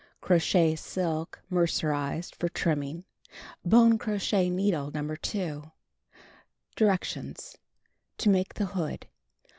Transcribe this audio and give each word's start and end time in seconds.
Crochet 0.19 0.75
silk 0.75 1.39
(mercerized) 1.51 2.35
for 2.35 2.49
trimming. 2.49 3.03
Bone 3.63 3.99
crochet 3.99 4.49
needle, 4.49 4.89
No. 4.91 5.13
2. 5.13 5.71
Directions: 6.75 7.55
To 8.17 8.29
Make 8.29 8.55
the 8.55 8.65
Hood. 8.65 9.05